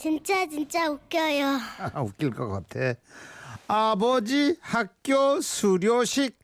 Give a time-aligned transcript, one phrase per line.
[0.00, 1.44] 진짜 진짜 웃겨요.
[1.92, 2.94] 아, 웃길 것 같아.
[3.68, 6.38] 아버지 학교 수료식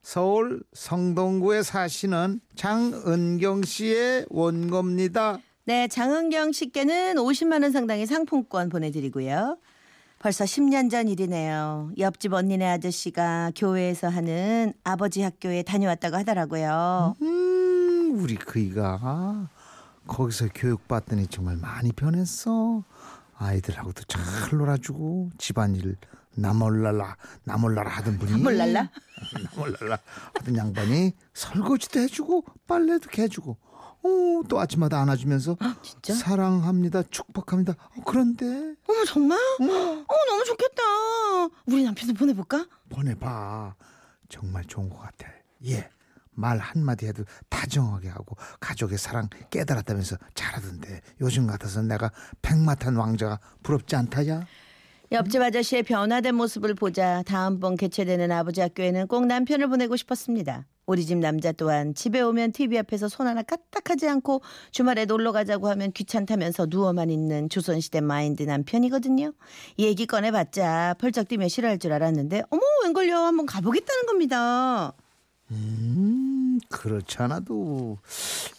[0.00, 5.40] 서울 성동구에 사시는 장은경 씨의 원고입니다.
[5.64, 9.58] 네, 장은경 씨께는 50만 원 상당의 상품권 보내드리고요.
[10.18, 11.90] 벌써 10년 전 일이네요.
[11.98, 17.16] 옆집 언니네 아저씨가 교회에서 하는 아버지 학교에 다녀왔다고 하더라고요.
[17.20, 19.50] 음, 우리 그이가
[20.06, 22.84] 거기서 교육받더니 정말 많이 변했어.
[23.36, 24.22] 아이들하고도 잘
[24.56, 25.96] 놀아주고 집안일
[26.34, 28.88] 나몰라라 나몰라라 하던 분이 나몰랄라?
[29.56, 29.98] 나몰라라
[30.38, 33.58] 하던 양반이 설거지도 해주고 빨래도 해주고
[34.04, 36.14] 어, 또 아침마다 안아주면서 진짜?
[36.14, 39.38] 사랑합니다 축복합니다 어, 그런데 어머 정말?
[39.38, 40.82] 어 너무 좋겠다.
[41.66, 42.66] 우리 남편도 보내볼까?
[42.90, 43.74] 보내봐
[44.28, 45.26] 정말 좋은 것 같아
[45.66, 45.88] 예
[46.34, 52.10] 말 한마디 해도 다정하게 하고 가족의 사랑 깨달았다면서 잘하던데 요즘 같아서 내가
[52.42, 54.46] 백마탄 왕자가 부럽지 않다야
[55.12, 60.66] 옆집 아저씨의 변화된 모습을 보자 다음번 개최되는 아버지 학교에는 꼭 남편을 보내고 싶었습니다.
[60.86, 65.68] 우리 집 남자 또한 집에 오면 TV 앞에서 손 하나 까딱하지 않고 주말에 놀러 가자고
[65.68, 69.32] 하면 귀찮다면서 누워만 있는 조선시대 마인드 남편이거든요.
[69.78, 74.94] 얘기 꺼내봤자 펄쩍 뛰며 싫어할 줄 알았는데 어머 웬걸요 한번 가보겠다는 겁니다.
[75.52, 77.98] 음 그렇지 않아도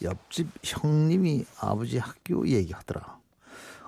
[0.01, 3.19] 옆집 형님이 아버지 학교 얘기하더라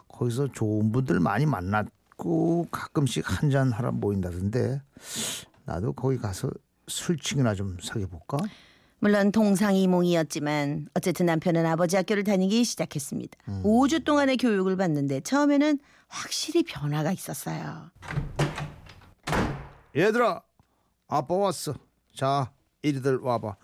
[0.07, 4.81] 거기서 좋은 분들 많이 만났고 가끔씩 한잔 하러 모인다던데
[5.65, 6.49] 나도 거기 가서
[6.87, 8.37] 술친이나 좀 사귀어 볼까?
[8.99, 13.37] 물론 동상이몽이었지만 어쨌든 남편은 아버지 학교를 다니기 시작했습니다.
[13.63, 17.91] 5주 동안의 교육을 받는데 처음에는 확실히 변화가 있었어요.
[19.95, 20.41] 얘들아
[21.07, 21.75] 아빠 왔어
[22.15, 22.51] 자
[22.85, 23.55] 이리들 와봐.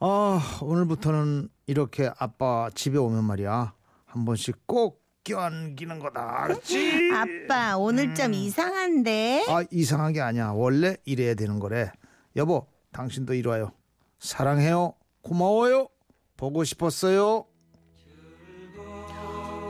[0.00, 3.74] 아 오늘부터는 이렇게 아빠 집에 오면 말이야.
[4.06, 6.44] 한 번씩 꼭 껴안기는 거다.
[6.44, 7.10] 알았지?
[7.12, 9.46] 아빠 오늘 좀 이상한데?
[9.48, 10.50] 아 이상한 게 아니야.
[10.50, 11.90] 원래 이래야 되는 거래.
[12.36, 13.72] 여보 당신도 이리 와요.
[14.20, 14.94] 사랑해요.
[15.22, 15.88] 고마워요.
[16.36, 17.46] 보고 싶었어요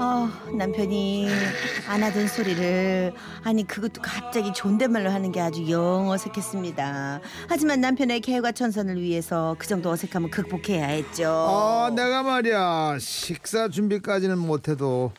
[0.00, 1.28] 어, 남편이
[1.88, 7.20] 안 하던 소리를 아니 그것도 갑자기 존댓말로 하는 게 아주 영 어색했습니다.
[7.48, 11.28] 하지만 남편의 개과 천선을 위해서 그 정도 어색함은 극복해야 했죠.
[11.28, 15.12] 아 내가 말이야 식사 준비까지는 못해도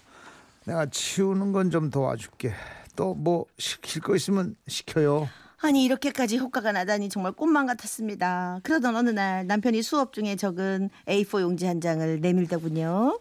[0.66, 2.54] 내가 치우는 건 좀 도와줄게
[2.96, 5.28] 또 뭐 시킬 거 있으면 시켜요
[5.62, 8.60] 아니 이렇게까지 효과가 나다니 정말 꿈만 같았습니다.
[8.64, 13.20] 그러던 어느 날 남편이 수업 중에 적은 A4 용지 한 장을 내밀더군요.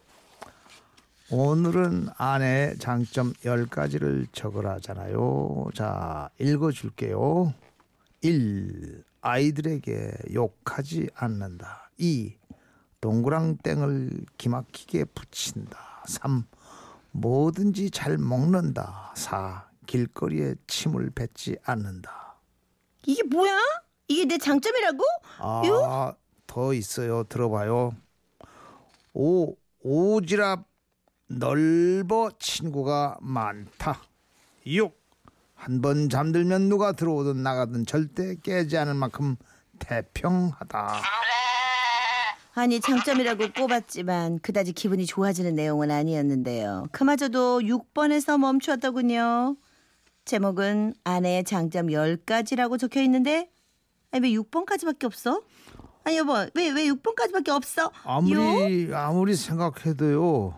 [1.31, 5.67] 오늘은 아내의 장점 10가지를 적으라잖아요.
[5.75, 7.53] 자, 읽어줄게요.
[8.23, 9.05] 1.
[9.21, 11.91] 아이들에게 욕하지 않는다.
[11.99, 12.35] 2.
[13.03, 16.05] 동그랑땡을 기막히게 붙인다.
[16.07, 16.45] 3.
[17.13, 19.13] 뭐든지 잘 먹는다.
[19.15, 19.69] 4.
[19.87, 22.39] 길거리에 침을 뱉지 않는다.
[23.05, 23.59] 이게 뭐야?
[24.09, 25.05] 이게 내 장점이라고?
[25.41, 26.15] 아,
[26.47, 27.25] 더 있어요.
[27.25, 27.93] 들어봐요.
[29.13, 29.55] 5.
[29.85, 30.65] 오지랖
[31.29, 34.01] 넓어 친구가 많다.
[34.67, 34.97] 6.
[35.55, 39.37] 한 번 잠들면 누가 들어오든 나가든 절대 깨지 않을 만큼
[39.81, 41.03] 태평하다.
[42.55, 46.87] 아니 장점이라고 꼽았지만 그다지 기분이 좋아지는 내용은 아니었는데요.
[46.93, 49.57] 그마저도 6번에서 멈추었더군요.
[50.25, 53.49] 제목은 아내의 장점 10가지라고 적혀 있는데
[54.13, 55.43] 아니 왜 6번까지밖에 없어?
[56.05, 57.83] 아니 여보 왜 왜 6번까지밖에 없어?
[57.85, 57.91] 요?
[58.05, 60.57] 아무리 아무리 생각해도요.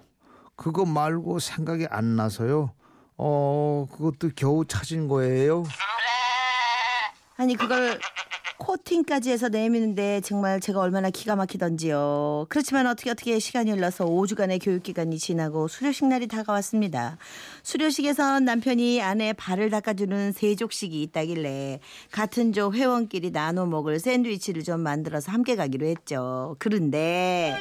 [0.60, 2.74] 그거 말고 생각이 안 나서요.
[3.16, 5.64] 어, 그것도 겨우 찾은 거예요.
[7.38, 7.98] 아니 그걸
[8.58, 12.44] 코팅까지 해서 내미는데 정말 제가 얼마나 기가 막히던지요.
[12.50, 17.16] 그렇지만 어떻게 어떻게 시간이 흘러서 5주간의 교육 기간이 지나고 수료식 날이 다가왔습니다.
[17.62, 21.80] 수료식에선 남편이 아내 발을 닦아주는 세족식이 있다길래
[22.12, 26.56] 같은 조 회원끼리 나눠 먹을 샌드위치를 좀 만들어서 함께 가기로 했죠.
[26.58, 27.56] 그런데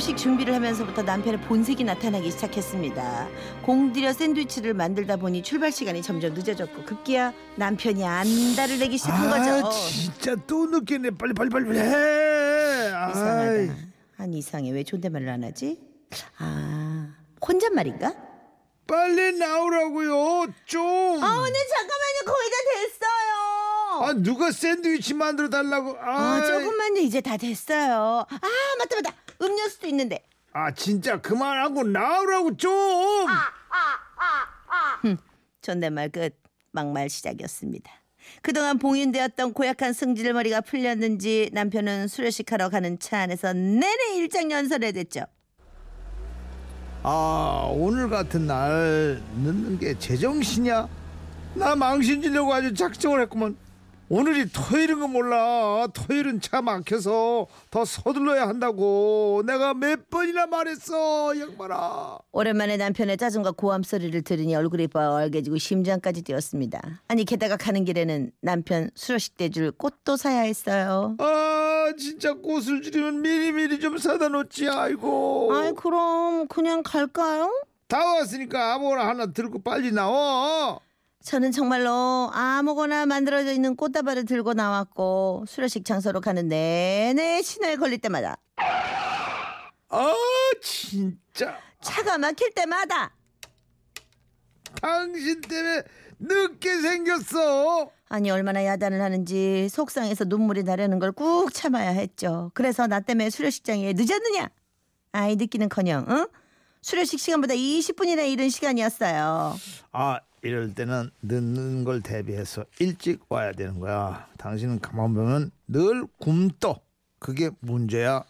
[0.00, 3.28] 수료식 준비를 하면서부터 남편의 본색이 나타나기 시작했습니다.
[3.62, 9.70] 공들여 샌드위치를 만들다 보니 출발 시간이 점점 늦어졌고 급기야 남편이 안달을 내기 시작한 아, 거죠.
[9.90, 11.10] 진짜 또 늦겠네.
[11.10, 11.84] 빨리 빨리 빨리 해.
[12.86, 13.74] 이상하다.
[14.16, 14.70] 아니 이상해.
[14.70, 15.78] 왜 존댓말을 안 하지?
[16.38, 17.08] 아
[17.46, 18.14] 혼잣말인가?
[18.86, 20.46] 빨리 나오라고요.
[20.64, 20.82] 좀.
[20.82, 22.24] 아 오늘 잠깐만요.
[22.24, 24.02] 거의 다 됐어요.
[24.02, 25.98] 아 누가 샌드위치 만들어 달라고?
[26.00, 27.00] 아, 아 조금만요.
[27.02, 28.24] 이제 다 됐어요.
[28.28, 28.48] 아
[28.78, 29.14] 맞다 맞다.
[29.40, 30.22] 음료수도 있는데.
[30.52, 32.70] 아 진짜 그만하고 나오라고 좀.
[35.62, 36.34] 존댓말 끝
[36.72, 37.90] 막말 시작이었습니다.
[38.42, 45.24] 그동안 봉인되었던 고약한 승질머리가 풀렸는지 남편은 수료식 하러 가는 차 안에서 내내 일장 연설에 됐죠.
[47.02, 50.88] 아 오늘 같은 날 늦는 게 제정신이야?
[51.54, 53.56] 나 망신 주려고 아주 작정을 했구먼.
[54.12, 55.86] 오늘이 토요일인 거 몰라.
[55.94, 59.44] 토요일은 차 막혀서 더 서둘러야 한다고.
[59.46, 62.18] 내가 몇 번이나 말했어, 양반아.
[62.32, 66.80] 오랜만에 남편의 짜증과 고함 소리를 들으니 얼굴이 빨개지고 심장까지 뛰었습니다.
[67.06, 71.14] 아니 게다가 가는 길에는 남편 수료식 때 줄 꽃도 사야 했어요.
[71.18, 74.68] 아 진짜 꽃을 주려면 미리미리 좀 사다 놓지.
[74.68, 75.52] 아이고.
[75.54, 77.48] 아이 그럼 그냥 갈까요?
[77.86, 80.80] 다 왔으니까 아무거나 하나 들고 빨리 나와.
[81.22, 88.36] 저는 정말로 아무거나 만들어져 있는 꽃다발을 들고 나왔고 수료식 장소로 가는 내내 신호에 걸릴 때마다
[89.90, 90.14] 아
[90.62, 93.14] 진짜 차가 막힐 때마다
[94.80, 95.82] 당신 때문에
[96.20, 97.90] 늦게 생겼어.
[98.08, 102.50] 아니 얼마나 야단을 하는지 속상해서 눈물이 나려는 걸 꾹 참아야 했죠.
[102.54, 104.48] 그래서 나 때문에 수료식장에 늦었느냐?
[105.12, 106.26] 아이 늦기는커녕 응?
[106.82, 109.56] 수료식 시간보다 20분이나 이른 시간이었어요.
[109.92, 114.26] 아 이럴 때는 늦는 걸 대비해서 일찍 와야 되는 거야.
[114.38, 116.80] 당신은 가만 보면 늘 굶떠.
[117.18, 118.24] 그게 문제야.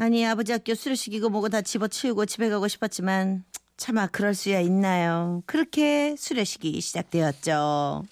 [0.00, 3.44] 아니 아버지 학교 수료식이고 뭐고 다 집어치우고 집에 가고 싶었지만
[3.76, 5.42] 차마 그럴 수야 있나요.
[5.44, 8.04] 그렇게 수료식이 시작되었죠.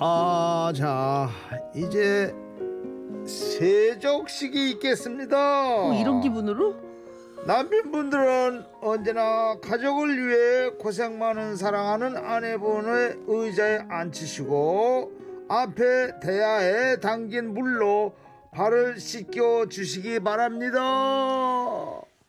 [0.00, 1.28] 아, 자
[1.74, 2.32] 이제
[3.28, 5.88] 세족식이 있겠습니다.
[5.90, 6.74] 어, 이런 기분으로?
[7.46, 15.12] 남편분들은 언제나 가족을 위해 고생 많은 사랑하는 아내분의 의자에 앉히시고
[15.48, 18.14] 앞에 대야에 담긴 물로
[18.50, 20.80] 발을 씻겨 주시기 바랍니다.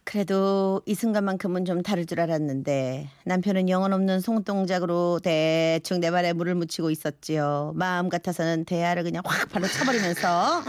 [0.10, 6.56] 그래도 이 순간만큼은 좀 다를 줄 알았는데 남편은 영혼 없는 손동작으로 대충 내 발에 물을
[6.56, 7.74] 묻히고 있었지요.
[7.76, 10.64] 마음 같아서는 대야를 그냥 확 발로 쳐버리면서 어?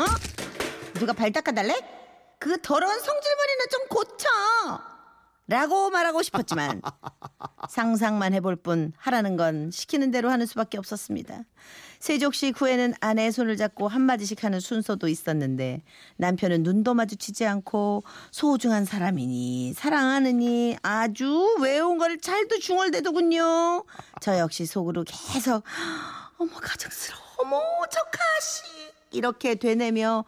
[0.93, 1.75] 누가 발 닦아달래?
[2.39, 4.29] 그 더러운 성질머리는 좀 고쳐!
[5.50, 6.81] 라고 말하고 싶었지만
[7.69, 11.43] 상상만 해볼 뿐 하라는 건 시키는 대로 하는 수밖에 없었습니다.
[11.99, 15.82] 세족식 후에는 아내의 손을 잡고 한마디씩 하는 순서도 있었는데
[16.19, 23.85] 남편은 눈도 마주치지 않고 소중한 사람이니 사랑하느니 아주 외운 걸 잘도 중얼대더군요.
[24.20, 25.64] 저 역시 속으로 계속
[26.38, 27.61] 어머 가정스러워 어머
[27.91, 28.62] 저카시
[29.11, 30.25] 이렇게 되뇌며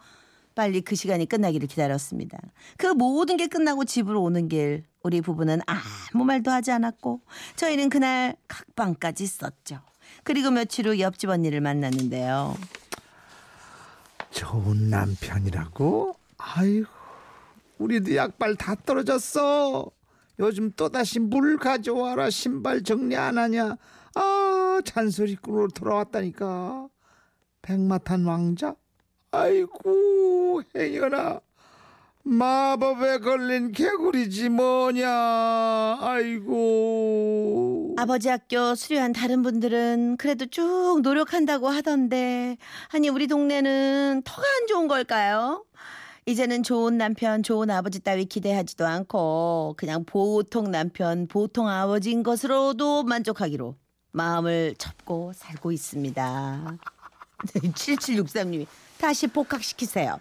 [0.55, 2.37] 빨리 그 시간이 끝나기를 기다렸습니다.
[2.77, 7.21] 그 모든 게 끝나고 집으로 오는 길 우리 부부는 아무 말도 하지 않았고
[7.55, 9.81] 저희는 그날 각방까지 썼죠.
[10.23, 12.55] 그리고 며칠 후 옆집 언니를 만났는데요.
[14.31, 16.15] 좋은 남편이라고?
[16.37, 16.87] 아이고,
[17.77, 19.89] 우리도 약발 다 떨어졌어.
[20.39, 22.29] 요즘 또다시 물 가져와라.
[22.29, 23.77] 신발 정리 안 하냐?
[24.15, 26.87] 아, 잔소리꾼으로 돌아왔다니까.
[27.61, 28.75] 백마탄 왕자?
[29.33, 31.41] 아이고, 행여나.
[32.21, 35.97] 마법에 걸린 개구리지 뭐냐.
[35.99, 37.95] 아이고.
[37.97, 42.57] 아버지 학교 수료한 다른 분들은 그래도 쭉 노력한다고 하던데
[42.89, 45.65] 아니 우리 동네는 터가 안 좋은 걸까요?
[46.27, 53.75] 이제는 좋은 남편, 좋은 아버지 따위 기대하지도 않고 그냥 보통 남편, 보통 아버지인 것으로도 만족하기로
[54.11, 56.77] 마음을 접고 살고 있습니다.
[57.47, 58.67] 7763님이
[59.03, 60.17] 다시 복학시키세요.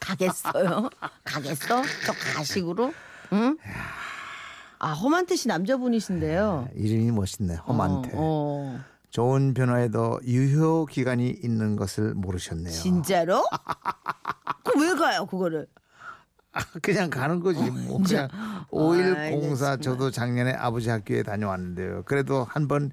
[0.00, 0.90] 가겠어요?
[1.22, 1.80] 가겠어?
[2.04, 2.92] 저 가식으로?
[3.32, 3.56] 응?
[4.80, 6.70] 아 험한태 씨 남자분이신데요.
[6.74, 7.54] 이름이 멋있네.
[7.54, 8.10] 험한테.
[8.14, 8.80] 어, 어.
[9.10, 12.72] 좋은 변화에도 유효 기간이 있는 것을 모르셨네요.
[12.72, 13.44] 진짜로?
[14.64, 15.68] 그왜 가요 그거를?
[16.82, 18.26] 그냥 가는 거지 뭐 진짜.
[18.26, 22.02] 그냥 5일 아이, 공사 네, 저도 작년에 아버지 학교에 다녀왔는데요.
[22.06, 22.90] 그래도 한 번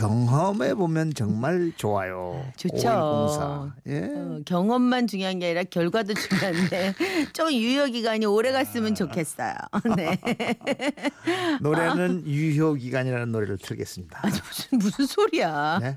[0.00, 2.44] 경험해 보면 정말 좋아요.
[2.58, 2.74] 좋죠.
[2.76, 3.72] 5일 공사.
[3.86, 4.02] 예.
[4.14, 6.94] 어, 경험만 중요한 게 아니라 결과도 중요한데
[7.32, 9.54] 좀 유효 기간이 오래 갔으면 좋겠어요.
[9.96, 10.18] 네.
[11.62, 14.20] 노래는 유효 기간이라는 노래를 틀겠습니다.
[14.22, 15.78] 무슨 무슨 소리야?
[15.80, 15.96] 네?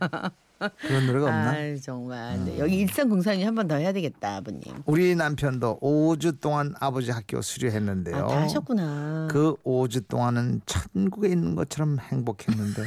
[0.81, 1.51] 그런 노래가 없나?
[1.53, 1.75] 음.
[1.77, 2.59] 아 정말 네.
[2.59, 4.61] 여기 일산공사님 한 번 더 해야 되겠다 아버님.
[4.85, 8.15] 우리 남편도 5주 동안 아버지 학교 수료했는데요.
[8.15, 9.27] 아, 다 하셨구나.
[9.29, 12.81] 그 5주 동안은 천국에 있는 것처럼 행복했는데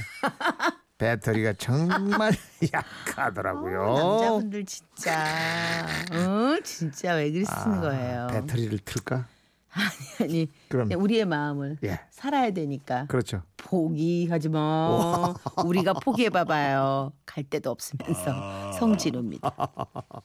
[1.03, 2.33] 배터리가 정말
[2.73, 3.83] 약하더라고요.
[3.83, 8.27] 어, 남자분들 진짜, 어 진짜 왜 그러시는 아, 거예요?
[8.31, 9.27] 배터리를 틀까?
[10.21, 10.49] 아니.
[10.69, 11.99] 그냥 우리의 마음을 예.
[12.11, 13.43] 살아야 되니까 그렇죠.
[13.57, 15.35] 포기하지 마.
[15.65, 17.13] 우리가 포기해 봐봐요.
[17.27, 19.51] 갈 데도 없으면서 성진우입니다.